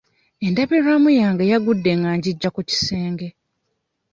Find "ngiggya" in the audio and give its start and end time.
2.17-2.49